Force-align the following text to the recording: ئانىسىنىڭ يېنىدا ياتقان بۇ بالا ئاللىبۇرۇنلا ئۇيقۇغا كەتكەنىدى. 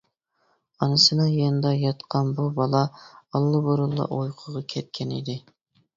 ئانىسىنىڭ 0.85 1.27
يېنىدا 1.33 1.73
ياتقان 1.75 2.31
بۇ 2.39 2.47
بالا 2.57 2.83
ئاللىبۇرۇنلا 3.03 4.11
ئۇيقۇغا 4.19 4.65
كەتكەنىدى. 4.75 5.41